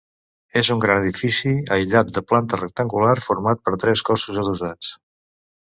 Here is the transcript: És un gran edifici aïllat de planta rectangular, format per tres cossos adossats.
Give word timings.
És 0.61 0.69
un 0.75 0.79
gran 0.85 1.01
edifici 1.03 1.51
aïllat 1.75 2.09
de 2.17 2.25
planta 2.33 2.61
rectangular, 2.63 3.13
format 3.29 3.63
per 3.69 3.77
tres 3.85 4.05
cossos 4.11 4.43
adossats. 4.47 4.93